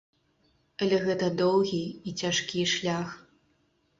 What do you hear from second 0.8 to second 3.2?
Але гэта доўгі і цяжкі шлях.